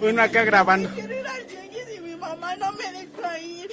Uno 0.00 0.22
acá 0.22 0.42
grabando. 0.44 0.88
Quiero 0.94 1.14
ir 1.18 1.26
al 1.26 1.46
tianguis 1.46 1.88
y 1.96 2.00
mi 2.00 2.16
mamá 2.16 2.56
no 2.56 2.72
me 2.72 2.92
deja 2.92 3.38
ir. 3.38 3.70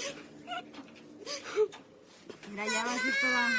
Mira, 2.51 2.65
ya 2.67 2.85
vas 2.85 2.99
a 3.03 3.07
ir 3.07 3.13
toda... 3.21 3.49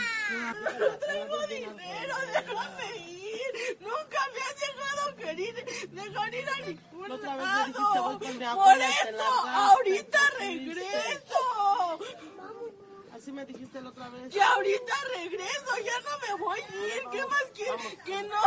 No 0.78 0.86
traigo 0.98 1.46
dinero, 1.48 2.14
déjame 2.32 2.96
ir. 3.08 3.52
Nunca 3.80 4.20
me 4.34 4.40
has 4.40 4.56
dejado 4.60 5.16
querer 5.16 5.54
dejar 5.90 6.34
ir 6.34 6.48
a 6.48 6.58
ningún 6.66 7.08
lado. 7.22 8.18
Por 8.54 8.78
eso, 8.78 9.24
ahorita 9.46 10.20
regreso. 10.38 11.42
Así 13.20 13.32
me 13.32 13.44
dijiste 13.44 13.82
la 13.82 13.90
otra 13.90 14.08
vez. 14.08 14.32
Que 14.32 14.40
ahorita 14.40 14.94
regreso, 15.14 15.76
ya 15.84 15.92
no 16.00 16.18
me 16.26 16.42
voy 16.42 16.58
a 16.58 16.96
ir. 16.96 17.02
¿Qué 17.12 17.26
más 17.26 17.44
quieres? 17.54 17.98
Que 18.02 18.22
no, 18.22 18.40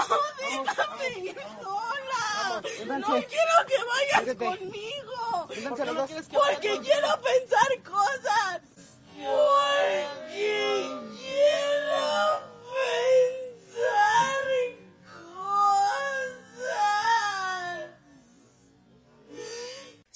déjame 0.66 1.10
ir 1.20 1.36
sola. 1.62 2.98
No 2.98 3.06
quiero 3.06 3.56
que 3.68 3.78
vayas 3.86 4.36
conmigo. 4.36 5.48
¿Por 5.48 5.54
qué 5.54 5.86
no 5.86 6.08
que 6.08 6.24
Porque 6.24 6.80
quiero 6.82 7.22
pensar 7.22 7.84
cosas. 7.84 8.62
Porque 9.14 10.08
quiero 10.34 11.13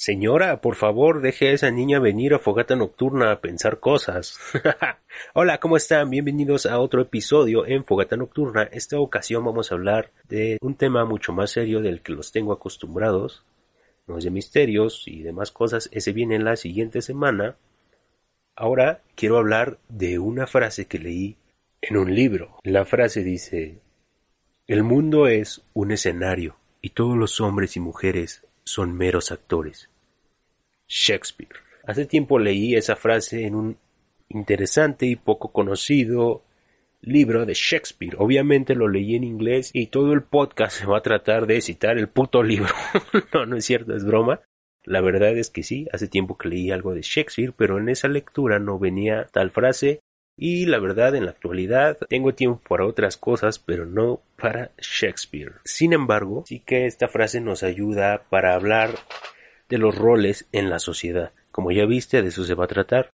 Señora, 0.08 0.62
por 0.62 0.76
favor, 0.76 1.20
deje 1.22 1.50
a 1.50 1.52
esa 1.52 1.70
niña 1.70 2.00
venir 2.00 2.34
a 2.34 2.40
Fogata 2.40 2.78
Nocturna 2.78 3.30
a 3.30 3.42
pensar 3.42 3.82
cosas. 3.82 4.40
Hola, 5.34 5.60
¿cómo 5.60 5.76
están? 5.76 6.10
Bienvenidos 6.10 6.66
a 6.66 6.80
otro 6.80 7.02
episodio 7.02 7.66
en 7.68 7.84
Fogata 7.84 8.16
Nocturna. 8.16 8.64
Esta 8.72 9.02
ocasión 9.02 9.44
vamos 9.44 9.70
a 9.70 9.76
hablar 9.76 10.14
de 10.30 10.60
un 10.62 10.76
tema 10.76 11.04
mucho 11.04 11.34
más 11.34 11.52
serio 11.52 11.82
del 11.82 12.00
que 12.00 12.14
los 12.14 12.32
tengo 12.32 12.54
acostumbrados. 12.54 13.44
No 14.08 14.18
es 14.18 14.24
de 14.24 14.30
misterios 14.30 15.04
y 15.08 15.24
demás 15.24 15.52
cosas. 15.52 15.90
Ese 15.92 16.14
viene 16.14 16.36
en 16.36 16.46
la 16.46 16.56
siguiente 16.56 17.02
semana. 17.02 17.58
Ahora 18.56 19.02
quiero 19.14 19.38
hablar 19.38 19.78
de 19.90 20.20
una 20.20 20.48
frase 20.48 20.86
que 20.86 21.00
leí 21.00 21.36
en 21.82 21.98
un 21.98 22.16
libro. 22.16 22.56
La 22.64 22.86
frase 22.86 23.26
dice, 23.26 23.82
el 24.68 24.84
mundo 24.84 25.28
es 25.28 25.64
un 25.74 25.92
escenario 25.92 26.56
y 26.82 26.92
todos 26.92 27.18
los 27.18 27.42
hombres 27.42 27.76
y 27.76 27.82
mujeres 27.82 28.46
son 28.64 28.96
meros 28.96 29.34
actores. 29.34 29.90
Shakespeare. 30.88 31.56
Hace 31.86 32.06
tiempo 32.06 32.40
leí 32.40 32.76
esa 32.76 32.96
frase 32.96 33.46
en 33.46 33.56
un 33.56 33.78
interesante 34.30 35.06
y 35.06 35.16
poco 35.16 35.52
conocido 35.52 36.44
libro 37.02 37.46
de 37.46 37.54
Shakespeare. 37.54 38.16
Obviamente 38.18 38.76
lo 38.76 38.88
leí 38.88 39.16
en 39.16 39.24
inglés 39.24 39.72
y 39.74 39.88
todo 39.88 40.14
el 40.14 40.24
podcast 40.24 40.80
se 40.80 40.86
va 40.86 40.98
a 40.98 41.04
tratar 41.04 41.48
de 41.48 41.62
citar 41.62 41.98
el 41.98 42.10
puto 42.10 42.44
libro. 42.44 42.74
no, 43.34 43.46
no 43.46 43.56
es 43.56 43.66
cierto, 43.66 43.96
es 43.96 44.06
broma. 44.06 44.42
La 44.84 45.02
verdad 45.02 45.38
es 45.38 45.50
que 45.50 45.64
sí, 45.64 45.88
hace 45.92 46.08
tiempo 46.08 46.38
que 46.38 46.50
leí 46.50 46.72
algo 46.72 46.94
de 46.94 47.02
Shakespeare, 47.02 47.54
pero 47.56 47.78
en 47.78 47.90
esa 47.90 48.08
lectura 48.08 48.60
no 48.60 48.80
venía 48.80 49.28
tal 49.32 49.52
frase 49.52 50.00
y 50.38 50.66
la 50.66 50.80
verdad 50.80 51.16
en 51.16 51.26
la 51.26 51.32
actualidad 51.32 51.98
tengo 52.08 52.34
tiempo 52.34 52.62
para 52.70 52.86
otras 52.86 53.18
cosas, 53.18 53.60
pero 53.60 53.86
no 53.86 54.22
para 54.38 54.72
Shakespeare. 54.78 55.56
Sin 55.66 55.94
embargo, 55.94 56.44
sí 56.46 56.60
que 56.60 56.86
esta 56.86 57.08
frase 57.08 57.42
nos 57.42 57.64
ayuda 57.64 58.24
para 58.30 58.54
hablar 58.54 58.92
de 59.70 59.78
los 59.78 59.96
roles 59.96 60.48
en 60.52 60.70
la 60.70 60.80
sociedad. 60.80 61.34
Como 61.52 61.72
ya 61.72 61.86
viste, 61.86 62.22
de 62.22 62.30
eso 62.30 62.44
se 62.44 62.56
va 62.56 62.66
a 62.66 62.70
tratar. 62.70 63.10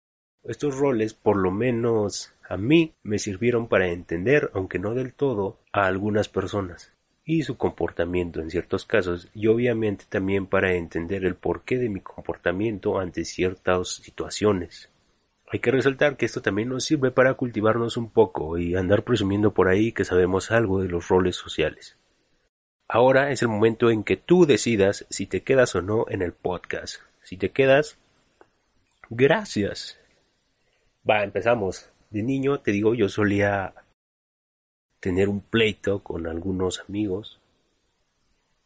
Estos 0.43 0.77
roles, 0.77 1.13
por 1.13 1.37
lo 1.37 1.51
menos 1.51 2.33
a 2.47 2.57
mí, 2.57 2.93
me 3.03 3.19
sirvieron 3.19 3.67
para 3.67 3.89
entender, 3.89 4.49
aunque 4.53 4.79
no 4.79 4.93
del 4.93 5.13
todo, 5.13 5.59
a 5.71 5.85
algunas 5.85 6.29
personas 6.29 6.93
y 7.29 7.43
su 7.43 7.57
comportamiento 7.57 8.41
en 8.41 8.49
ciertos 8.49 8.85
casos 8.85 9.29
y 9.35 9.45
obviamente 9.45 10.05
también 10.09 10.47
para 10.47 10.73
entender 10.73 11.25
el 11.25 11.35
porqué 11.35 11.77
de 11.77 11.87
mi 11.87 11.99
comportamiento 11.99 12.97
ante 12.97 13.23
ciertas 13.23 13.97
situaciones. 13.97 14.89
Hay 15.51 15.59
que 15.59 15.69
resaltar 15.69 16.17
que 16.17 16.25
esto 16.25 16.41
también 16.41 16.69
nos 16.69 16.85
sirve 16.85 17.11
para 17.11 17.35
cultivarnos 17.35 17.97
un 17.97 18.09
poco 18.09 18.57
y 18.57 18.75
andar 18.75 19.03
presumiendo 19.03 19.53
por 19.53 19.67
ahí 19.67 19.91
que 19.91 20.05
sabemos 20.05 20.49
algo 20.49 20.81
de 20.81 20.87
los 20.87 21.07
roles 21.07 21.35
sociales. 21.35 21.98
Ahora 22.91 23.31
es 23.31 23.43
el 23.43 23.49
momento 23.49 23.91
en 23.91 24.03
que 24.03 24.17
tú 24.17 24.47
decidas 24.47 25.05
si 25.11 25.27
te 25.27 25.43
quedas 25.43 25.75
o 25.75 25.81
no 25.83 26.05
en 26.09 26.23
el 26.23 26.33
podcast. 26.33 26.95
Si 27.21 27.37
te 27.37 27.51
quedas, 27.51 27.99
gracias. 29.11 29.99
Va, 31.07 31.23
empezamos. 31.23 31.91
De 32.09 32.23
niño, 32.23 32.61
te 32.61 32.71
digo, 32.71 32.95
yo 32.95 33.07
solía 33.07 33.75
tener 34.99 35.29
un 35.29 35.39
pleito 35.39 36.01
con 36.01 36.25
algunos 36.25 36.79
amigos 36.79 37.39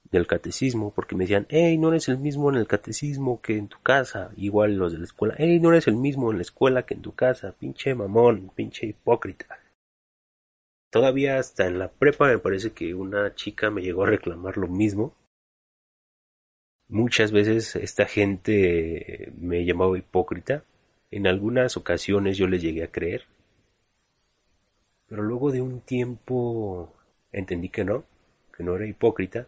del 0.09 0.25
catecismo 0.25 0.93
porque 0.95 1.15
me 1.15 1.25
decían, 1.25 1.45
hey, 1.49 1.77
no 1.77 1.89
eres 1.89 2.07
el 2.07 2.17
mismo 2.17 2.49
en 2.49 2.55
el 2.55 2.65
catecismo 2.65 3.41
que 3.41 3.57
en 3.57 3.67
tu 3.67 3.81
casa, 3.81 4.31
igual 4.37 4.75
los 4.75 4.93
de 4.93 4.99
la 4.99 5.03
escuela, 5.03 5.35
hey, 5.37 5.59
no 5.59 5.71
eres 5.71 5.89
el 5.89 5.97
mismo 5.97 6.31
en 6.31 6.37
la 6.37 6.43
escuela 6.43 6.85
que 6.85 6.93
en 6.93 7.01
tu 7.01 7.13
casa, 7.13 7.53
pinche 7.59 7.93
mamón, 7.93 8.51
pinche 8.55 8.85
hipócrita. 8.85 9.59
Todavía 10.93 11.39
hasta 11.39 11.65
en 11.65 11.79
la 11.79 11.91
prepa 11.91 12.27
me 12.27 12.37
parece 12.37 12.71
que 12.71 12.93
una 12.93 13.33
chica 13.33 13.71
me 13.71 13.81
llegó 13.81 14.03
a 14.03 14.11
reclamar 14.11 14.57
lo 14.57 14.67
mismo. 14.67 15.15
Muchas 16.87 17.31
veces 17.31 17.75
esta 17.75 18.05
gente 18.05 19.33
me 19.35 19.65
llamaba 19.65 19.97
hipócrita. 19.97 20.63
En 21.09 21.25
algunas 21.25 21.77
ocasiones 21.77 22.37
yo 22.37 22.45
les 22.45 22.61
llegué 22.61 22.83
a 22.83 22.91
creer. 22.91 23.23
Pero 25.07 25.23
luego 25.23 25.51
de 25.51 25.61
un 25.61 25.81
tiempo 25.81 26.93
entendí 27.31 27.69
que 27.69 27.85
no, 27.85 28.03
que 28.55 28.63
no 28.63 28.75
era 28.75 28.85
hipócrita, 28.85 29.47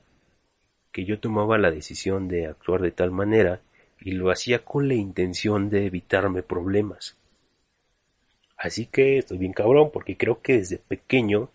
que 0.91 1.05
yo 1.05 1.19
tomaba 1.19 1.59
la 1.59 1.69
decisión 1.69 2.27
de 2.27 2.47
actuar 2.47 2.81
de 2.81 2.91
tal 2.91 3.11
manera 3.11 3.61
y 3.99 4.13
lo 4.13 4.31
hacía 4.31 4.65
con 4.65 4.87
la 4.87 4.95
intención 4.95 5.69
de 5.69 5.85
evitarme 5.85 6.41
problemas. 6.41 7.15
Así 8.57 8.85
que 8.85 9.17
estoy 9.17 9.37
bien 9.37 9.53
cabrón 9.53 9.91
porque 9.91 10.17
creo 10.17 10.41
que 10.41 10.53
desde 10.53 10.77
pequeño 10.77 11.49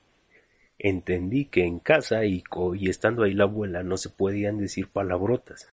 entendí 0.79 1.47
que 1.47 1.65
en 1.65 1.79
casa 1.79 2.25
y, 2.25 2.43
y 2.75 2.89
estando 2.89 3.23
ahí 3.23 3.35
la 3.35 3.45
abuela 3.45 3.83
no 3.83 3.97
se 3.97 4.09
podían 4.09 4.59
decir 4.59 4.89
palabrotas 4.89 5.71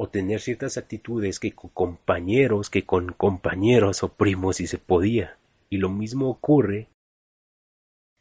o 0.00 0.08
tener 0.08 0.40
ciertas 0.40 0.78
actitudes 0.78 1.40
que 1.40 1.50
con 1.50 1.70
compañeros, 1.70 2.70
que 2.70 2.86
con 2.86 3.12
compañeros 3.12 4.04
o 4.04 4.12
primos 4.12 4.58
si 4.58 4.68
se 4.68 4.78
podía. 4.78 5.38
Y 5.70 5.78
lo 5.78 5.88
mismo 5.88 6.30
ocurre 6.30 6.86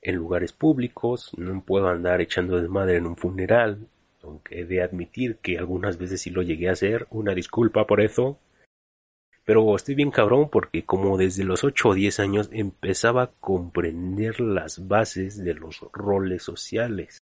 en 0.02 0.16
lugares 0.16 0.54
públicos, 0.54 1.32
no 1.38 1.62
puedo 1.62 1.88
andar 1.88 2.20
echando 2.20 2.60
desmadre 2.60 2.98
en 2.98 3.06
un 3.06 3.16
funeral, 3.16 3.88
aunque 4.24 4.62
he 4.62 4.66
de 4.66 4.82
admitir 4.82 5.38
que 5.38 5.60
algunas 5.60 6.00
veces 6.00 6.20
sí 6.20 6.32
lo 6.32 6.42
llegué 6.42 6.70
a 6.70 6.72
hacer, 6.72 7.06
una 7.12 7.36
disculpa 7.36 7.86
por 7.86 8.02
eso. 8.02 8.40
Pero 9.48 9.74
estoy 9.78 9.96
bien 9.96 10.12
cabrón 10.12 10.50
porque 10.50 10.84
como 10.84 11.18
desde 11.18 11.46
los 11.46 11.64
8 11.64 11.88
o 11.88 11.94
10 11.94 12.20
años 12.20 12.50
empezaba 12.52 13.24
a 13.24 13.32
comprender 13.40 14.42
las 14.42 14.90
bases 14.90 15.42
de 15.42 15.54
los 15.54 15.86
roles 15.94 16.44
sociales, 16.44 17.20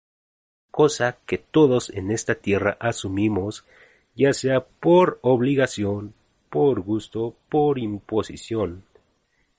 cosa 0.72 1.18
que 1.26 1.38
todos 1.38 1.90
en 1.90 2.10
esta 2.10 2.34
tierra 2.34 2.76
asumimos 2.80 3.64
ya 4.16 4.32
sea 4.32 4.66
por 4.66 5.20
obligación, 5.22 6.12
por 6.50 6.80
gusto, 6.80 7.36
por 7.48 7.78
imposición. 7.78 8.82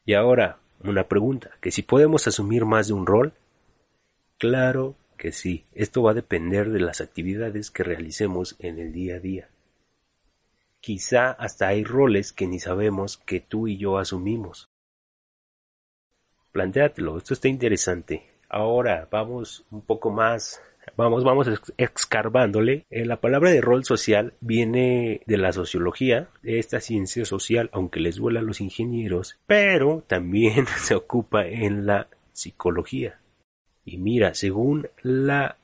Y 0.03 0.15
ahora, 0.15 0.57
una 0.83 1.07
pregunta, 1.07 1.51
que 1.61 1.71
si 1.71 1.81
podemos 1.81 2.27
asumir 2.27 2.65
más 2.65 2.89
de 2.89 2.93
un 2.93 3.05
rol? 3.05 3.31
Claro 4.37 4.95
que 5.15 5.31
sí, 5.31 5.63
esto 5.75 6.03
va 6.03 6.11
a 6.11 6.15
depender 6.15 6.71
de 6.71 6.81
las 6.81 6.99
actividades 6.99 7.71
que 7.71 7.85
realicemos 7.85 8.57
en 8.59 8.79
el 8.79 8.91
día 8.91 9.15
a 9.15 9.19
día. 9.19 9.49
Quizá 10.81 11.31
hasta 11.31 11.67
hay 11.67 11.83
roles 11.83 12.31
que 12.31 12.47
ni 12.47 12.59
sabemos 12.59 13.17
que 13.17 13.39
tú 13.39 13.67
y 13.67 13.77
yo 13.77 13.97
asumimos. 13.97 14.69
Plantéatelo, 16.51 17.17
esto 17.17 17.33
está 17.33 17.47
interesante. 17.47 18.41
Ahora 18.49 19.07
vamos 19.11 19.65
un 19.69 19.81
poco 19.81 20.09
más 20.09 20.61
Vamos, 20.95 21.23
vamos 21.23 21.47
excarbándole. 21.77 22.85
Eh, 22.89 23.05
la 23.05 23.21
palabra 23.21 23.51
de 23.51 23.61
rol 23.61 23.83
social 23.83 24.33
viene 24.41 25.21
de 25.25 25.37
la 25.37 25.51
sociología, 25.51 26.29
de 26.41 26.59
esta 26.59 26.79
ciencia 26.79 27.25
social, 27.25 27.69
aunque 27.73 27.99
les 27.99 28.15
duela 28.15 28.39
a 28.39 28.43
los 28.43 28.61
ingenieros, 28.61 29.37
pero 29.45 30.03
también 30.07 30.65
se 30.77 30.95
ocupa 30.95 31.45
en 31.45 31.85
la 31.85 32.07
psicología. 32.31 33.19
Y 33.85 33.97
mira, 33.97 34.33
según 34.33 34.89
la 35.01 35.57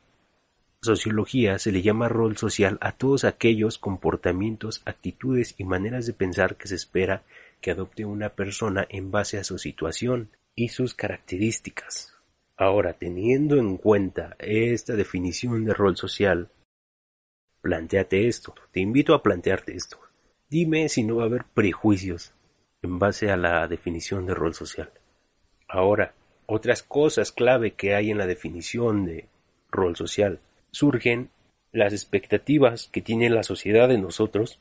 sociología 0.86 1.60
se 1.60 1.72
le 1.72 1.82
llama 1.82 2.08
rol 2.08 2.38
social 2.38 2.78
a 2.82 2.94
todos 2.94 3.26
aquellos 3.26 3.78
comportamientos, 3.78 4.82
actitudes 4.86 5.56
y 5.58 5.66
maneras 5.66 6.06
de 6.06 6.14
pensar 6.14 6.56
que 6.56 6.68
se 6.68 6.76
espera 6.76 7.24
que 7.62 7.72
adopte 7.72 8.06
una 8.06 8.30
persona 8.30 8.86
en 8.90 9.12
base 9.12 9.38
a 9.38 9.44
su 9.44 9.58
situación 9.58 10.30
y 10.56 10.70
sus 10.70 10.94
características. 10.94 12.16
Ahora, 12.58 12.94
teniendo 12.94 13.58
en 13.58 13.78
cuenta 13.78 14.36
esta 14.40 14.96
definición 14.96 15.66
de 15.66 15.74
rol 15.74 15.98
social, 15.98 16.50
planteate 17.62 18.28
esto, 18.28 18.56
te 18.72 18.80
invito 18.80 19.14
a 19.14 19.22
plantearte 19.22 19.76
esto. 19.76 20.00
Dime 20.50 20.88
si 20.88 21.04
no 21.04 21.18
va 21.18 21.24
a 21.24 21.26
haber 21.26 21.44
prejuicios 21.46 22.34
en 22.82 23.00
base 23.00 23.30
a 23.30 23.36
la 23.36 23.68
definición 23.68 24.26
de 24.26 24.36
rol 24.36 24.54
social. 24.54 24.92
Ahora, 25.68 26.14
otras 26.46 26.84
cosas 26.84 27.32
clave 27.32 27.72
que 27.72 27.96
hay 27.96 28.12
en 28.12 28.20
la 28.20 28.28
definición 28.28 29.06
de 29.06 29.28
rol 29.72 29.96
social 29.96 30.40
surgen 30.76 31.30
las 31.72 31.94
expectativas 31.94 32.90
que 32.92 33.02
tiene 33.02 33.30
la 33.30 33.44
sociedad 33.44 33.88
de 33.88 33.98
nosotros, 33.98 34.60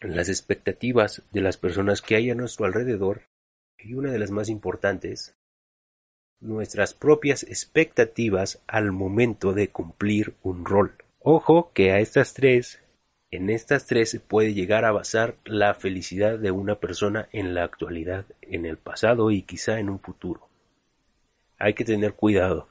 las 0.00 0.28
expectativas 0.28 1.22
de 1.32 1.40
las 1.40 1.56
personas 1.56 2.02
que 2.02 2.14
hay 2.14 2.30
a 2.30 2.36
nuestro 2.36 2.66
alrededor 2.66 3.22
y 3.78 3.94
una 3.94 4.12
de 4.12 4.20
las 4.20 4.30
más 4.30 4.48
importantes, 4.48 5.36
nuestras 6.38 6.94
propias 6.94 7.42
expectativas 7.42 8.62
al 8.68 8.92
momento 8.92 9.54
de 9.54 9.70
cumplir 9.70 10.34
un 10.44 10.64
rol. 10.64 10.94
Ojo 11.18 11.72
que 11.74 11.90
a 11.90 11.98
estas 11.98 12.32
tres, 12.32 12.80
en 13.32 13.50
estas 13.50 13.86
tres 13.86 14.10
se 14.10 14.20
puede 14.20 14.54
llegar 14.54 14.84
a 14.84 14.92
basar 14.92 15.34
la 15.44 15.74
felicidad 15.74 16.38
de 16.38 16.52
una 16.52 16.76
persona 16.76 17.28
en 17.32 17.54
la 17.54 17.64
actualidad, 17.64 18.24
en 18.40 18.66
el 18.66 18.76
pasado 18.76 19.32
y 19.32 19.42
quizá 19.42 19.80
en 19.80 19.90
un 19.90 19.98
futuro. 19.98 20.48
Hay 21.58 21.74
que 21.74 21.84
tener 21.84 22.14
cuidado 22.14 22.68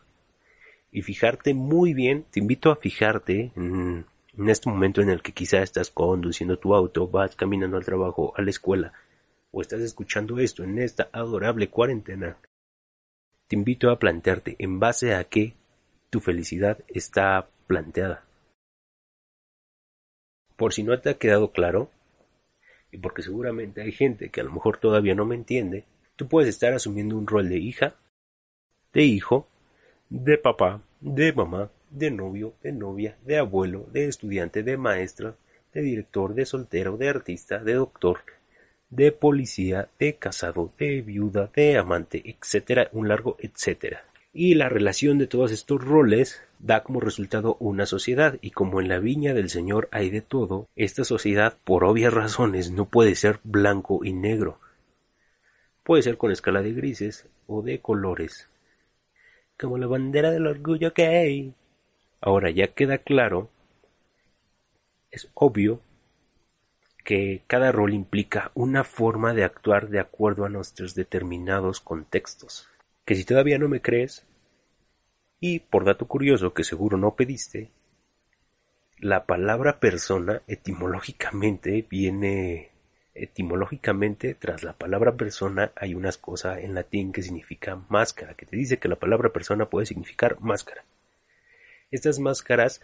y 0.92 1.02
fijarte 1.02 1.54
muy 1.54 1.94
bien, 1.94 2.26
te 2.32 2.40
invito 2.40 2.72
a 2.72 2.76
fijarte 2.76 3.52
en, 3.56 4.06
este 4.48 4.70
momento 4.70 5.02
en 5.02 5.10
el 5.10 5.22
que 5.22 5.34
quizá 5.34 5.62
estás 5.62 5.90
conduciendo 5.90 6.60
tu 6.60 6.76
auto, 6.76 7.08
vas 7.08 7.36
caminando 7.36 7.78
al 7.78 7.86
trabajo, 7.86 8.34
a 8.38 8.42
la 8.42 8.50
escuela, 8.50 8.94
o 9.52 9.62
estás 9.62 9.82
escuchando 9.82 10.40
esto 10.40 10.64
en 10.64 10.80
esta 10.80 11.10
adorable 11.12 11.70
cuarentena, 11.70 12.38
te 13.48 13.56
invito 13.56 13.90
a 13.90 14.00
plantearte 14.00 14.56
en 14.60 14.80
base 14.80 15.16
a 15.16 15.24
qué 15.24 15.56
tu 16.10 16.20
felicidad 16.20 16.80
está 16.88 17.50
planteada. 17.66 18.26
Por 20.56 20.74
si 20.74 20.84
no 20.84 21.00
te 21.00 21.10
ha 21.10 21.18
quedado 21.18 21.52
claro, 21.52 21.90
y 22.92 22.98
porque 22.98 23.22
seguramente 23.22 23.82
hay 23.82 23.92
gente 23.92 24.30
que 24.30 24.42
a 24.42 24.44
lo 24.44 24.52
mejor 24.52 24.80
todavía 24.80 25.16
no 25.16 25.26
me 25.26 25.36
entiende, 25.36 25.86
tú 26.16 26.28
puedes 26.28 26.50
estar 26.50 26.74
asumiendo 26.74 27.18
un 27.18 27.28
rol 27.28 27.50
de 27.50 27.58
hija, 27.58 27.96
de 28.94 29.04
hijo, 29.04 29.48
de 30.10 30.38
papá, 30.38 30.82
de 31.02 31.34
mamá, 31.34 31.70
de 31.90 32.12
novio, 32.12 32.54
de 32.64 32.72
novia, 32.72 33.18
de 33.26 33.38
abuelo, 33.38 33.88
de 33.92 34.08
estudiante, 34.08 34.64
de 34.64 34.78
maestra, 34.78 35.36
de 35.74 35.82
director, 35.82 36.34
de 36.34 36.46
soltero, 36.46 36.98
de 36.98 37.10
artista, 37.10 37.60
de 37.60 37.74
doctor, 37.74 38.20
de 38.90 39.12
policía, 39.12 39.90
de 40.00 40.16
casado, 40.16 40.72
de 40.80 41.02
viuda, 41.02 41.52
de 41.54 41.78
amante, 41.78 42.24
etcétera, 42.24 42.90
un 42.94 43.10
largo 43.10 43.36
etcétera. 43.40 44.06
Y 44.34 44.54
la 44.54 44.70
relación 44.70 45.18
de 45.18 45.28
todos 45.28 45.52
estos 45.52 45.84
roles 45.84 46.42
da 46.60 46.84
como 46.84 47.00
resultado 47.00 47.58
una 47.60 47.86
sociedad, 47.86 48.38
y 48.42 48.52
como 48.52 48.80
en 48.80 48.88
la 48.88 49.00
viña 49.00 49.34
del 49.34 49.50
Señor 49.50 49.90
hay 49.92 50.10
de 50.10 50.22
todo, 50.22 50.68
esta 50.76 51.04
sociedad, 51.04 51.58
por 51.64 51.84
obvias 51.84 52.14
razones, 52.14 52.72
no 52.72 52.86
puede 52.86 53.16
ser 53.16 53.40
blanco 53.44 54.06
y 54.06 54.14
negro. 54.14 54.60
Puede 55.84 56.04
ser 56.04 56.18
con 56.18 56.32
escala 56.32 56.62
de 56.62 56.74
grises 56.74 57.28
o 57.48 57.62
de 57.62 57.80
colores, 57.80 58.50
como 59.60 59.78
la 59.78 59.88
bandera 59.88 60.32
del 60.32 60.48
orgullo 60.48 60.94
hay. 60.96 61.54
Ahora 62.22 62.50
ya 62.50 62.68
queda 62.68 63.00
claro, 63.00 63.50
es 65.12 65.30
obvio 65.34 65.82
que 67.04 67.42
cada 67.48 67.72
rol 67.72 67.94
implica 67.94 68.52
una 68.54 68.84
forma 68.84 69.34
de 69.34 69.44
actuar 69.44 69.88
de 69.90 70.00
acuerdo 70.00 70.46
a 70.46 70.50
nuestros 70.50 70.94
determinados 70.94 71.80
contextos. 71.80 72.68
Que 73.06 73.16
si 73.16 73.24
todavía 73.24 73.58
no 73.58 73.70
me 73.70 73.82
crees, 73.82 74.26
y 75.40 75.60
por 75.60 75.86
dato 75.86 76.08
curioso 76.08 76.54
que 76.54 76.64
seguro 76.64 76.98
no 76.98 77.16
pediste, 77.16 77.72
la 79.00 79.26
palabra 79.26 79.80
persona 79.80 80.42
etimológicamente 80.48 81.86
viene 81.90 82.72
etimológicamente 83.18 84.34
tras 84.34 84.64
la 84.64 84.74
palabra 84.74 85.16
persona 85.16 85.72
hay 85.76 85.96
unas 85.96 86.18
cosas 86.18 86.60
en 86.60 86.74
latín 86.74 87.12
que 87.12 87.22
significa 87.22 87.82
máscara, 87.90 88.36
que 88.36 88.46
te 88.46 88.56
dice 88.56 88.78
que 88.78 88.88
la 88.88 88.96
palabra 88.96 89.32
persona 89.32 89.70
puede 89.70 89.86
significar 89.86 90.40
máscara. 90.40 90.84
Estas 91.92 92.20
máscaras 92.20 92.82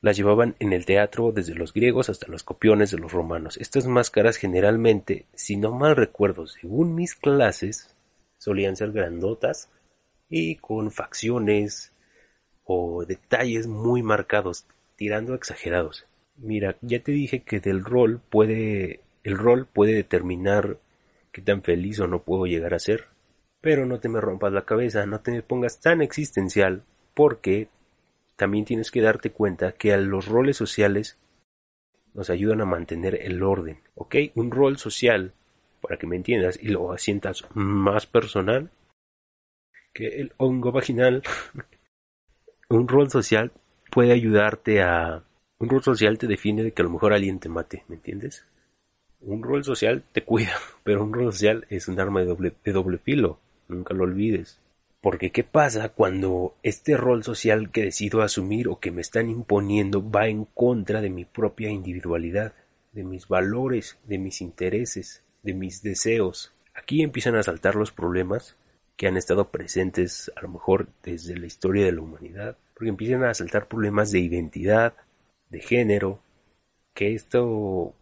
las 0.00 0.16
llevaban 0.16 0.56
en 0.58 0.72
el 0.72 0.84
teatro 0.84 1.30
desde 1.30 1.54
los 1.54 1.72
griegos 1.72 2.10
hasta 2.10 2.26
los 2.26 2.42
copiones 2.42 2.90
de 2.90 2.98
los 2.98 3.12
romanos. 3.12 3.56
Estas 3.56 3.86
máscaras 3.86 4.36
generalmente, 4.36 5.26
si 5.32 5.56
no 5.56 5.70
mal 5.72 5.94
recuerdo, 5.94 6.48
según 6.48 6.94
mis 6.96 7.14
clases, 7.14 7.94
solían 8.36 8.74
ser 8.76 8.90
grandotas 8.90 9.70
y 10.28 10.56
con 10.56 10.90
facciones 10.90 11.92
o 12.64 13.04
detalles 13.04 13.68
muy 13.68 14.02
marcados, 14.02 14.66
tirando 14.96 15.34
exagerados. 15.34 16.06
Mira, 16.36 16.76
ya 16.80 17.00
te 17.00 17.12
dije 17.12 17.42
que 17.42 17.60
del 17.60 17.84
rol 17.84 18.20
puede 18.28 19.01
el 19.22 19.38
rol 19.38 19.66
puede 19.66 19.94
determinar 19.94 20.78
qué 21.30 21.42
tan 21.42 21.62
feliz 21.62 22.00
o 22.00 22.06
no 22.06 22.22
puedo 22.22 22.46
llegar 22.46 22.74
a 22.74 22.78
ser. 22.78 23.06
Pero 23.60 23.86
no 23.86 24.00
te 24.00 24.08
me 24.08 24.20
rompas 24.20 24.52
la 24.52 24.64
cabeza, 24.64 25.06
no 25.06 25.20
te 25.20 25.30
me 25.30 25.42
pongas 25.42 25.80
tan 25.80 26.02
existencial, 26.02 26.82
porque 27.14 27.68
también 28.36 28.64
tienes 28.64 28.90
que 28.90 29.00
darte 29.00 29.30
cuenta 29.30 29.72
que 29.72 29.92
a 29.92 29.98
los 29.98 30.26
roles 30.26 30.56
sociales 30.56 31.18
nos 32.14 32.28
ayudan 32.28 32.60
a 32.60 32.66
mantener 32.66 33.18
el 33.22 33.42
orden, 33.42 33.80
¿ok? 33.94 34.16
Un 34.34 34.50
rol 34.50 34.78
social, 34.78 35.32
para 35.80 35.96
que 35.96 36.06
me 36.06 36.16
entiendas 36.16 36.58
y 36.60 36.68
lo 36.68 36.92
asientas 36.92 37.44
más 37.54 38.06
personal 38.06 38.70
que 39.92 40.20
el 40.20 40.32
hongo 40.38 40.72
vaginal, 40.72 41.22
un 42.68 42.88
rol 42.88 43.10
social 43.10 43.52
puede 43.90 44.12
ayudarte 44.12 44.82
a... 44.82 45.24
Un 45.58 45.68
rol 45.68 45.82
social 45.82 46.18
te 46.18 46.26
define 46.26 46.64
de 46.64 46.72
que 46.72 46.82
a 46.82 46.84
lo 46.84 46.90
mejor 46.90 47.12
alguien 47.12 47.38
te 47.38 47.48
mate, 47.48 47.84
¿me 47.88 47.94
entiendes? 47.94 48.44
Un 49.24 49.42
rol 49.42 49.62
social 49.62 50.02
te 50.12 50.24
cuida, 50.24 50.52
pero 50.84 51.04
un 51.04 51.12
rol 51.12 51.32
social 51.32 51.66
es 51.70 51.88
un 51.88 52.00
arma 52.00 52.20
de 52.20 52.26
doble, 52.26 52.52
de 52.64 52.72
doble 52.72 52.98
filo, 52.98 53.38
nunca 53.68 53.94
lo 53.94 54.04
olvides. 54.04 54.58
Porque 55.00 55.30
¿qué 55.32 55.42
pasa 55.42 55.88
cuando 55.88 56.54
este 56.62 56.96
rol 56.96 57.24
social 57.24 57.70
que 57.72 57.82
decido 57.82 58.22
asumir 58.22 58.68
o 58.68 58.78
que 58.78 58.92
me 58.92 59.00
están 59.00 59.28
imponiendo 59.28 60.08
va 60.08 60.28
en 60.28 60.44
contra 60.44 61.00
de 61.00 61.10
mi 61.10 61.24
propia 61.24 61.70
individualidad, 61.70 62.54
de 62.92 63.02
mis 63.02 63.26
valores, 63.26 63.98
de 64.04 64.18
mis 64.18 64.40
intereses, 64.40 65.24
de 65.42 65.54
mis 65.54 65.82
deseos? 65.82 66.52
Aquí 66.74 67.02
empiezan 67.02 67.34
a 67.34 67.42
saltar 67.42 67.74
los 67.74 67.90
problemas 67.90 68.56
que 68.96 69.08
han 69.08 69.16
estado 69.16 69.50
presentes 69.50 70.30
a 70.36 70.42
lo 70.42 70.48
mejor 70.48 70.88
desde 71.02 71.36
la 71.36 71.46
historia 71.46 71.84
de 71.84 71.92
la 71.92 72.02
humanidad, 72.02 72.56
porque 72.74 72.90
empiezan 72.90 73.24
a 73.24 73.34
saltar 73.34 73.66
problemas 73.66 74.12
de 74.12 74.20
identidad, 74.20 74.94
de 75.50 75.60
género, 75.60 76.20
que 76.94 77.14
esto 77.14 77.94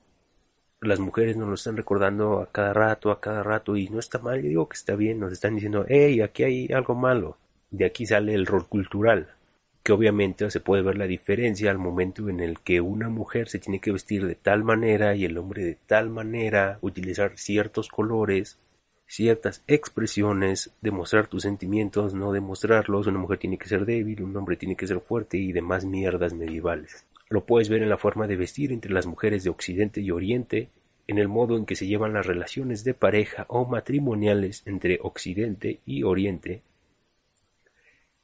las 0.81 0.99
mujeres 0.99 1.37
nos 1.37 1.49
lo 1.49 1.55
están 1.55 1.77
recordando 1.77 2.41
a 2.41 2.47
cada 2.51 2.73
rato, 2.73 3.11
a 3.11 3.21
cada 3.21 3.43
rato, 3.43 3.77
y 3.77 3.89
no 3.89 3.99
está 3.99 4.19
mal, 4.19 4.43
yo 4.43 4.49
digo 4.49 4.69
que 4.69 4.77
está 4.77 4.95
bien, 4.95 5.21
nos 5.21 5.33
están 5.33 5.55
diciendo, 5.55 5.85
hey, 5.89 6.23
aquí 6.23 6.45
hay 6.45 6.69
algo 6.73 6.95
malo. 6.95 7.37
De 7.71 7.85
aquí 7.85 8.07
sale 8.07 8.35
el 8.35 8.47
rol 8.47 8.67
cultural, 8.67 9.35
que 9.83 9.93
obviamente 9.93 10.51
se 10.51 10.61
puede 10.61 10.83
ver 10.83 10.97
la 10.97 11.07
diferencia 11.07 11.71
al 11.71 11.79
momento 11.79 12.29
en 12.29 12.41
el 12.41 12.61
que 12.61 12.81
una 12.81 13.09
mujer 13.09 13.49
se 13.49 13.59
tiene 13.59 13.81
que 13.81 13.93
vestir 13.93 14.27
de 14.27 14.35
tal 14.35 14.65
manera 14.65 15.15
y 15.15 15.25
el 15.25 15.39
hombre 15.39 15.65
de 15.65 15.79
tal 15.87 16.11
manera, 16.11 16.79
utilizar 16.81 17.37
ciertos 17.37 17.89
colores, 17.89 18.59
ciertas 19.07 19.63
expresiones, 19.67 20.71
demostrar 20.81 21.27
tus 21.27 21.43
sentimientos, 21.43 22.15
no 22.15 22.33
demostrarlos, 22.33 23.07
una 23.07 23.19
mujer 23.19 23.39
tiene 23.39 23.59
que 23.59 23.69
ser 23.69 23.85
débil, 23.85 24.23
un 24.23 24.37
hombre 24.37 24.57
tiene 24.57 24.77
que 24.77 24.87
ser 24.87 25.01
fuerte 25.01 25.37
y 25.37 25.53
demás 25.53 25.85
mierdas 25.85 26.33
medievales. 26.33 27.05
Lo 27.31 27.47
puedes 27.47 27.69
ver 27.69 27.83
en 27.83 27.89
la 27.89 27.97
forma 27.97 28.27
de 28.27 28.37
vestir 28.37 28.73
entre 28.73 28.93
las 28.93 29.07
mujeres 29.07 29.45
de 29.45 29.51
Occidente 29.51 30.01
y 30.01 30.11
Oriente, 30.11 30.69
en 31.07 31.19
el 31.19 31.29
modo 31.29 31.57
en 31.57 31.65
que 31.65 31.77
se 31.77 31.87
llevan 31.87 32.13
las 32.13 32.27
relaciones 32.27 32.83
de 32.83 32.93
pareja 32.93 33.47
o 33.49 33.65
matrimoniales 33.65 34.67
entre 34.67 34.99
Occidente 35.01 35.79
y 35.87 36.03
Oriente, 36.03 36.63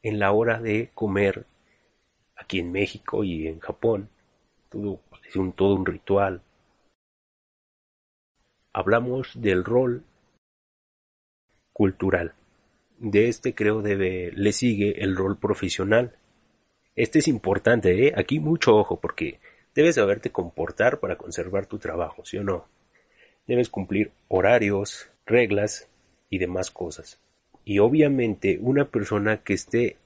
en 0.02 0.18
la 0.18 0.32
hora 0.32 0.60
de 0.60 0.90
comer 0.92 1.46
aquí 2.34 2.58
en 2.58 2.72
México 2.72 3.22
y 3.22 3.46
en 3.46 3.60
Japón, 3.60 4.08
todo 4.70 5.00
es 5.28 5.36
un, 5.36 5.52
todo 5.52 5.76
un 5.76 5.86
ritual. 5.86 6.42
Hablamos 8.72 9.40
del 9.40 9.64
rol 9.64 10.02
cultural. 11.72 12.34
De 12.98 13.28
este 13.28 13.54
creo 13.54 13.82
debe 13.82 14.32
le 14.32 14.52
sigue 14.52 15.02
el 15.02 15.16
rol 15.16 15.38
profesional 15.38 16.16
este 16.96 17.18
es 17.18 17.28
importante, 17.28 18.08
¿eh? 18.08 18.12
Aquí 18.16 18.40
mucho 18.40 18.74
ojo, 18.74 18.98
porque 18.98 19.38
debes 19.74 19.96
saberte 19.96 20.30
comportar 20.30 20.98
para 20.98 21.16
conservar 21.16 21.66
tu 21.66 21.78
trabajo, 21.78 22.24
¿sí 22.24 22.38
o 22.38 22.42
no? 22.42 22.66
Debes 23.46 23.68
cumplir 23.68 24.10
horarios, 24.28 25.10
reglas 25.26 25.88
y 26.30 26.38
demás 26.38 26.70
cosas. 26.70 27.20
Y 27.64 27.78
obviamente 27.80 28.58
una 28.60 28.86
persona 28.86 29.42
que 29.42 29.52
esté 29.54 29.96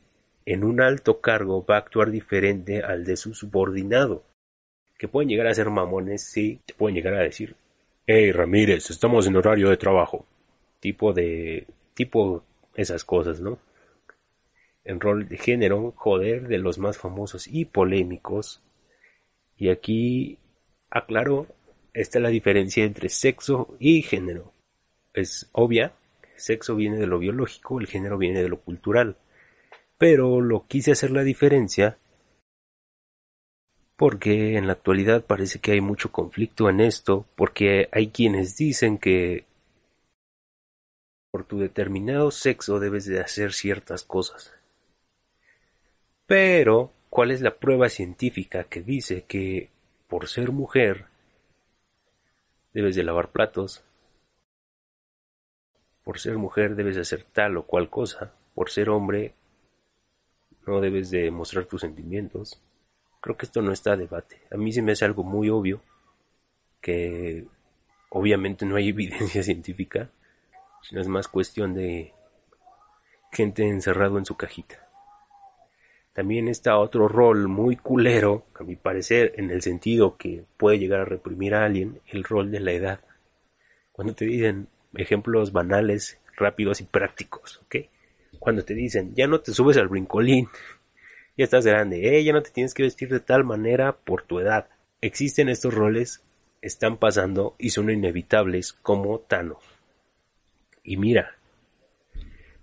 en 0.47 0.65
un 0.65 0.81
alto 0.81 1.21
cargo 1.21 1.65
va 1.65 1.77
a 1.77 1.79
actuar 1.79 2.11
diferente 2.11 2.83
al 2.83 3.05
de 3.05 3.17
su 3.17 3.35
subordinado. 3.35 4.25
Que 4.99 5.09
pueden 5.09 5.29
llegar 5.29 5.47
a 5.47 5.55
ser 5.55 5.71
mamones, 5.71 6.25
sí, 6.25 6.61
te 6.67 6.75
pueden 6.75 6.97
llegar 6.97 7.15
a 7.15 7.23
decir, 7.23 7.55
hey 8.07 8.33
Ramírez, 8.33 8.91
estamos 8.91 9.27
en 9.27 9.37
horario 9.37 9.71
de 9.71 9.77
trabajo. 9.77 10.27
Tipo 10.81 11.13
de, 11.13 11.67
tipo 11.95 12.43
esas 12.75 13.05
cosas, 13.05 13.41
¿no? 13.41 13.59
En 14.91 14.99
rol 14.99 15.29
de 15.29 15.39
género, 15.39 15.93
joder, 15.95 16.49
de 16.49 16.59
los 16.59 16.79
más 16.79 16.99
famosos 16.99 17.47
y 17.47 17.65
polémicos. 17.65 18.61
Y 19.57 19.69
aquí 19.69 20.37
aclaro, 20.91 21.47
esta 21.95 22.19
es 22.19 22.23
la 22.25 22.29
diferencia 22.29 22.83
entre 22.83 23.09
sexo 23.09 23.77
y 23.79 24.03
género. 24.03 24.53
Es 25.15 25.49
obvia, 25.53 25.93
sexo 26.35 26.75
viene 26.75 26.97
de 26.97 27.07
lo 27.07 27.21
biológico, 27.21 27.79
el 27.79 27.87
género 27.87 28.19
viene 28.19 28.43
de 28.43 28.49
lo 28.49 28.59
cultural. 28.59 29.17
Pero 29.97 30.41
lo 30.41 30.67
quise 30.67 30.91
hacer 30.91 31.13
la 31.13 31.23
diferencia 31.23 31.97
porque 33.95 34.57
en 34.57 34.67
la 34.67 34.73
actualidad 34.73 35.25
parece 35.25 35.61
que 35.61 35.71
hay 35.71 35.81
mucho 35.81 36.11
conflicto 36.11 36.69
en 36.69 36.81
esto, 36.81 37.27
porque 37.37 37.89
hay 37.93 38.09
quienes 38.09 38.57
dicen 38.57 38.99
que 38.99 39.47
por 41.31 41.45
tu 41.45 41.61
determinado 41.61 42.33
sexo 42.33 42.81
debes 42.81 43.05
de 43.05 43.21
hacer 43.21 43.53
ciertas 43.53 44.03
cosas. 44.03 44.60
Pero, 46.31 46.93
¿cuál 47.09 47.33
es 47.33 47.41
la 47.41 47.57
prueba 47.57 47.89
científica 47.89 48.63
que 48.63 48.83
dice 48.83 49.25
que 49.25 49.69
por 50.07 50.29
ser 50.29 50.53
mujer 50.53 51.07
debes 52.73 52.95
de 52.95 53.03
lavar 53.03 53.33
platos, 53.33 53.83
por 56.05 56.21
ser 56.21 56.39
mujer 56.39 56.77
debes 56.77 56.95
de 56.95 57.01
hacer 57.01 57.25
tal 57.25 57.57
o 57.57 57.67
cual 57.67 57.91
cosa, 57.91 58.33
por 58.55 58.71
ser 58.71 58.91
hombre 58.91 59.35
no 60.69 60.81
debes 60.81 61.11
de 61.11 61.33
mostrar 61.33 61.65
tus 61.65 61.81
sentimientos. 61.81 62.63
Creo 63.21 63.37
que 63.37 63.47
esto 63.47 63.61
no 63.61 63.73
está 63.73 63.95
a 63.95 63.97
debate. 63.97 64.41
A 64.53 64.57
mí 64.57 64.71
se 64.71 64.83
me 64.83 64.93
hace 64.93 65.05
algo 65.05 65.25
muy 65.25 65.51
obvio 65.51 65.83
que 66.81 67.45
obviamente 68.09 68.65
no 68.65 68.77
hay 68.77 68.89
evidencia 68.91 69.43
científica, 69.43 70.13
sino 70.83 71.01
es 71.01 71.09
más 71.09 71.27
cuestión 71.27 71.75
de 71.75 72.15
gente 73.33 73.69
encerrado 73.69 74.17
en 74.17 74.27
su 74.27 74.37
cajita. 74.37 74.90
También 76.13 76.49
está 76.49 76.77
otro 76.79 77.07
rol 77.07 77.47
muy 77.47 77.77
culero, 77.77 78.45
a 78.59 78.65
mi 78.65 78.77
parecer, 78.77 79.33
en 79.37 79.51
el 79.51 79.63
sentido 79.63 80.17
que 80.17 80.45
puede 80.57 80.79
llegar 80.79 81.01
a 81.01 81.05
reprimir 81.05 81.55
a 81.55 81.65
alguien, 81.65 82.01
el 82.09 82.25
rol 82.25 82.51
de 82.51 82.61
la 82.61 82.73
edad. 82.73 83.01
Cuando 83.93 84.15
te 84.15 84.25
dicen 84.25 84.69
ejemplos 84.95 85.53
banales, 85.53 86.19
rápidos 86.37 86.81
y 86.81 86.85
prácticos, 86.85 87.61
¿ok? 87.65 87.77
Cuando 88.41 88.65
te 88.65 88.75
dicen, 88.75 89.15
ya 89.15 89.29
no 89.29 89.41
te 89.41 89.53
subes 89.53 89.77
al 89.77 89.89
brincolín, 89.89 90.49
ya 91.37 91.45
estás 91.45 91.65
grande, 91.65 92.19
eh, 92.19 92.25
ya 92.25 92.33
no 92.33 92.43
te 92.43 92.51
tienes 92.51 92.75
que 92.75 92.83
vestir 92.83 93.09
de 93.09 93.21
tal 93.21 93.45
manera 93.45 93.97
por 93.97 94.23
tu 94.23 94.41
edad. 94.41 94.69
Existen 95.01 95.49
estos 95.49 95.73
roles, 95.73 96.25
están 96.61 96.97
pasando 96.97 97.55
y 97.59 97.71
son 97.71 97.89
inevitables 97.89 98.73
como 98.73 99.21
Thanos. 99.21 99.63
Y 100.83 100.97
mira, 100.97 101.37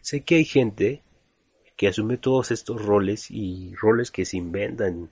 sé 0.02 0.22
que 0.22 0.36
hay 0.36 0.46
gente 0.46 1.02
que 1.78 1.88
asume 1.88 2.18
todos 2.18 2.50
estos 2.50 2.84
roles 2.84 3.30
y 3.30 3.74
roles 3.76 4.10
que 4.10 4.26
se 4.26 4.36
inventan. 4.36 5.12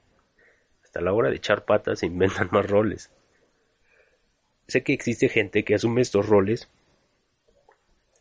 Hasta 0.83 0.99
la 0.99 1.13
hora 1.13 1.29
de 1.29 1.35
echar 1.35 1.63
patas 1.63 1.99
se 1.99 2.07
inventan 2.07 2.49
más 2.51 2.67
roles. 2.69 3.11
Sé 4.67 4.83
que 4.83 4.93
existe 4.93 5.29
gente 5.29 5.63
que 5.63 5.75
asume 5.75 6.01
estos 6.01 6.27
roles, 6.27 6.69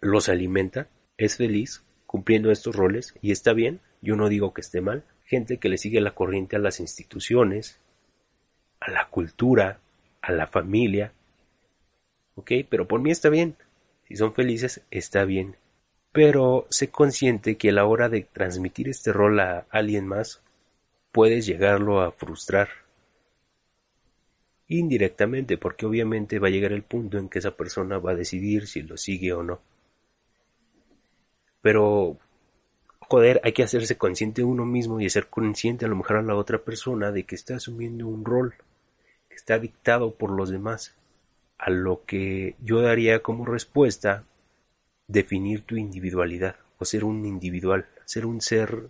los 0.03 0.29
alimenta, 0.29 0.89
es 1.17 1.39
feliz 1.39 1.83
cumpliendo 2.07 2.53
estos 2.53 2.77
roles 2.77 3.15
y 3.23 3.33
está 3.33 3.55
bien, 3.55 3.81
yo 4.03 4.15
no 4.15 4.29
digo 4.29 4.53
que 4.53 4.61
esté 4.61 4.83
mal. 4.83 5.05
Gente 5.25 5.57
que 5.57 5.71
le 5.71 5.79
sigue 5.79 6.03
la 6.03 6.15
corriente 6.15 6.57
a 6.57 6.59
las 6.59 6.81
instituciones, 6.81 7.81
a 8.79 8.91
la 8.91 9.09
cultura, 9.09 9.81
a 10.21 10.33
la 10.33 10.47
familia. 10.47 11.15
Ok, 12.35 12.53
pero 12.69 12.87
por 12.87 13.01
mí 13.01 13.11
está 13.11 13.31
bien. 13.31 13.57
Si 14.07 14.17
son 14.17 14.35
felices, 14.35 14.83
está 14.91 15.25
bien 15.25 15.57
pero 16.15 16.69
sé 16.71 16.91
consciente 16.91 17.57
que 17.57 17.71
a 17.71 17.73
la 17.73 17.87
hora 17.87 18.09
de 18.09 18.21
transmitir 18.23 18.89
este 18.89 19.13
rol 19.13 19.41
a 19.41 19.67
alguien 19.69 20.07
más, 20.07 20.41
puedes 21.11 21.45
llegarlo 21.45 22.03
a 22.03 22.13
frustrar. 22.13 22.69
Indirectamente, 24.69 25.59
porque 25.59 25.87
obviamente 25.87 26.39
va 26.39 26.47
a 26.47 26.53
llegar 26.53 26.71
el 26.71 26.85
punto 26.85 27.19
en 27.19 27.29
que 27.29 27.41
esa 27.41 27.57
persona 27.57 27.99
va 27.99 28.13
a 28.13 28.15
decidir 28.15 28.69
si 28.69 28.83
lo 28.83 28.97
sigue 28.97 29.33
o 29.33 29.43
no. 29.43 29.61
Pero, 31.61 32.17
joder, 33.01 33.41
hay 33.43 33.51
que 33.51 33.65
hacerse 33.65 33.99
consciente 33.99 34.45
uno 34.45 34.65
mismo 34.65 35.01
y 35.01 35.11
ser 35.11 35.27
consciente 35.27 35.85
a 35.85 35.89
lo 35.89 35.97
mejor 35.97 36.19
a 36.19 36.23
la 36.23 36.37
otra 36.37 36.59
persona 36.59 37.11
de 37.11 37.25
que 37.25 37.35
está 37.35 37.57
asumiendo 37.57 38.07
un 38.07 38.25
rol 38.25 38.55
que 39.29 39.35
está 39.35 39.59
dictado 39.59 40.15
por 40.15 40.31
los 40.31 40.49
demás. 40.49 40.95
A 41.59 41.71
lo 41.71 42.05
que 42.05 42.55
yo 42.63 42.83
daría 42.83 43.21
como 43.21 43.45
respuesta 43.45 44.23
definir 45.07 45.63
tu 45.63 45.77
individualidad 45.77 46.57
o 46.79 46.85
ser 46.85 47.05
un 47.05 47.25
individual, 47.25 47.87
ser 48.05 48.27
un 48.27 48.41
ser 48.41 48.89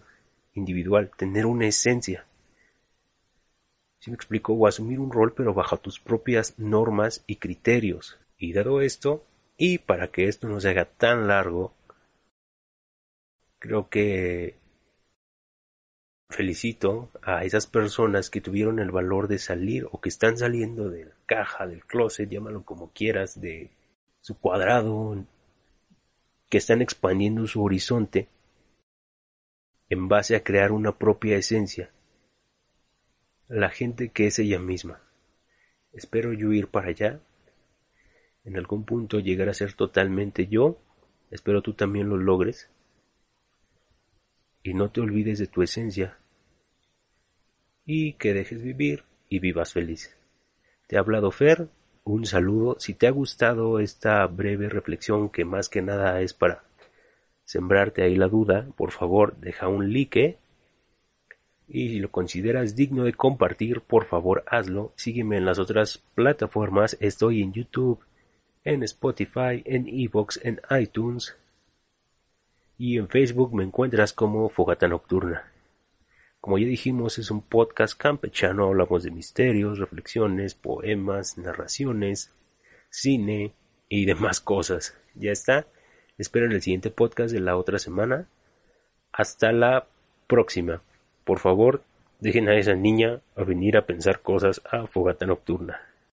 individual, 0.54 1.10
tener 1.16 1.46
una 1.46 1.66
esencia. 1.66 2.26
Si 4.00 4.10
me 4.10 4.16
explico, 4.16 4.52
o 4.52 4.66
asumir 4.66 5.00
un 5.00 5.10
rol 5.10 5.32
pero 5.34 5.54
bajo 5.54 5.78
tus 5.78 5.98
propias 5.98 6.58
normas 6.58 7.24
y 7.26 7.36
criterios. 7.36 8.18
Y 8.36 8.52
dado 8.52 8.80
esto, 8.80 9.24
y 9.56 9.78
para 9.78 10.08
que 10.08 10.28
esto 10.28 10.48
no 10.48 10.60
se 10.60 10.70
haga 10.70 10.84
tan 10.84 11.26
largo, 11.26 11.72
creo 13.58 13.88
que 13.88 14.56
felicito 16.30 17.10
a 17.22 17.44
esas 17.44 17.66
personas 17.66 18.28
que 18.28 18.40
tuvieron 18.40 18.78
el 18.78 18.90
valor 18.90 19.28
de 19.28 19.38
salir 19.38 19.86
o 19.90 20.00
que 20.00 20.08
están 20.08 20.36
saliendo 20.36 20.90
de 20.90 21.06
la 21.06 21.16
caja, 21.26 21.66
del 21.66 21.84
closet, 21.86 22.28
llámalo 22.28 22.64
como 22.64 22.90
quieras, 22.92 23.40
de 23.40 23.70
su 24.20 24.38
cuadrado 24.38 25.24
que 26.54 26.58
están 26.58 26.82
expandiendo 26.82 27.48
su 27.48 27.64
horizonte 27.64 28.28
en 29.88 30.06
base 30.06 30.36
a 30.36 30.44
crear 30.44 30.70
una 30.70 30.96
propia 30.96 31.36
esencia, 31.36 31.90
la 33.48 33.70
gente 33.70 34.10
que 34.10 34.28
es 34.28 34.38
ella 34.38 34.60
misma. 34.60 35.02
Espero 35.92 36.32
yo 36.32 36.52
ir 36.52 36.68
para 36.68 36.90
allá, 36.90 37.20
en 38.44 38.56
algún 38.56 38.84
punto 38.84 39.18
llegar 39.18 39.48
a 39.48 39.54
ser 39.54 39.72
totalmente 39.72 40.46
yo, 40.46 40.78
espero 41.32 41.60
tú 41.60 41.74
también 41.74 42.08
lo 42.08 42.18
logres, 42.18 42.70
y 44.62 44.74
no 44.74 44.92
te 44.92 45.00
olvides 45.00 45.40
de 45.40 45.48
tu 45.48 45.60
esencia, 45.64 46.18
y 47.84 48.12
que 48.12 48.32
dejes 48.32 48.62
vivir 48.62 49.02
y 49.28 49.40
vivas 49.40 49.72
feliz. 49.72 50.16
Te 50.86 50.98
ha 50.98 51.00
hablado 51.00 51.32
Fer, 51.32 51.68
un 52.04 52.26
saludo. 52.26 52.76
Si 52.78 52.94
te 52.94 53.06
ha 53.06 53.10
gustado 53.10 53.80
esta 53.80 54.26
breve 54.26 54.68
reflexión 54.68 55.30
que 55.30 55.44
más 55.44 55.68
que 55.68 55.82
nada 55.82 56.20
es 56.20 56.34
para 56.34 56.64
sembrarte 57.44 58.02
ahí 58.02 58.16
la 58.16 58.28
duda, 58.28 58.66
por 58.76 58.90
favor 58.92 59.36
deja 59.38 59.68
un 59.68 59.92
like. 59.92 60.38
Y 61.66 61.88
si 61.88 61.98
lo 61.98 62.10
consideras 62.10 62.76
digno 62.76 63.04
de 63.04 63.14
compartir, 63.14 63.80
por 63.80 64.04
favor 64.04 64.44
hazlo. 64.46 64.92
Sígueme 64.96 65.38
en 65.38 65.46
las 65.46 65.58
otras 65.58 66.02
plataformas. 66.14 66.96
Estoy 67.00 67.42
en 67.42 67.52
YouTube, 67.54 68.00
en 68.64 68.82
Spotify, 68.82 69.62
en 69.64 69.88
Evox, 69.88 70.40
en 70.44 70.60
iTunes. 70.78 71.36
Y 72.76 72.98
en 72.98 73.08
Facebook 73.08 73.54
me 73.54 73.64
encuentras 73.64 74.12
como 74.12 74.50
Fogata 74.50 74.88
Nocturna. 74.88 75.53
Como 76.44 76.58
ya 76.58 76.66
dijimos, 76.66 77.16
es 77.16 77.30
un 77.30 77.40
podcast 77.40 77.98
campechano, 77.98 78.66
hablamos 78.66 79.02
de 79.02 79.10
misterios, 79.10 79.78
reflexiones, 79.78 80.54
poemas, 80.54 81.38
narraciones, 81.38 82.34
cine 82.90 83.54
y 83.88 84.04
demás 84.04 84.42
cosas. 84.42 84.94
Ya 85.14 85.32
está. 85.32 85.66
Espero 86.18 86.44
en 86.44 86.52
el 86.52 86.60
siguiente 86.60 86.90
podcast 86.90 87.32
de 87.32 87.40
la 87.40 87.56
otra 87.56 87.78
semana. 87.78 88.28
Hasta 89.10 89.52
la 89.52 89.86
próxima. 90.26 90.82
Por 91.24 91.38
favor, 91.38 91.82
dejen 92.20 92.50
a 92.50 92.58
esa 92.58 92.74
niña 92.74 93.22
a 93.36 93.44
venir 93.44 93.78
a 93.78 93.86
pensar 93.86 94.20
cosas 94.20 94.60
a 94.70 94.86
fogata 94.86 95.24
nocturna. 95.24 95.80